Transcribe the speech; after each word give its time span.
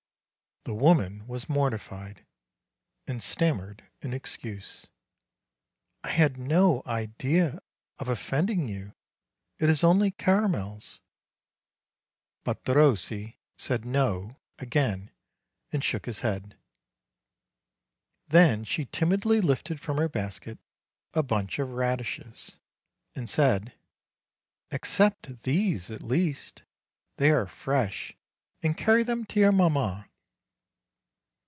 The 0.63 0.75
woman 0.75 1.25
was 1.25 1.49
mortified, 1.49 2.23
and 3.07 3.23
stammered 3.23 3.83
an 4.03 4.13
excuse: 4.13 4.85
"I 6.03 6.09
had 6.09 6.37
no 6.37 6.83
idea 6.85 7.63
of 7.97 8.07
offending 8.07 8.67
you. 8.69 8.93
It 9.57 9.69
is 9.69 9.83
only 9.83 10.11
caramels." 10.11 10.99
NUMBER 12.45 12.61
78 12.63 12.75
173 13.37 13.37
But 13.37 13.37
Derossi 13.37 13.37
said 13.57 13.85
"no," 13.85 14.35
again, 14.59 15.09
and 15.71 15.83
shook 15.83 16.05
his 16.05 16.19
head. 16.19 16.55
Then 18.27 18.63
she 18.63 18.85
timidly 18.85 19.41
lifted 19.41 19.79
from 19.79 19.97
her 19.97 20.09
basket 20.09 20.59
a 21.15 21.23
bunch 21.23 21.57
of 21.57 21.71
radishes, 21.71 22.57
and 23.15 23.27
said: 23.27 23.73
"A'ccept 24.69 25.41
these 25.41 25.89
at 25.89 26.03
least, 26.03 26.61
they 27.15 27.31
are 27.31 27.47
fresh, 27.47 28.15
and 28.61 28.77
carry 28.77 29.01
them 29.01 29.25
to 29.25 29.39
your 29.39 29.51
mamma." 29.51 30.07